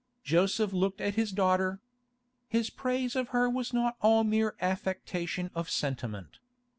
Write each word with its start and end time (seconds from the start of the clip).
Joseph 0.23 0.73
looked 0.73 0.99
at 0.99 1.13
his 1.13 1.31
daughter. 1.31 1.79
His 2.49 2.71
praise 2.71 3.15
of 3.15 3.27
her 3.27 3.47
was 3.47 3.71
not 3.71 3.97
all 4.01 4.23
mere 4.23 4.55
affectation 4.59 5.51
of 5.53 5.69
sentiment. 5.69 6.39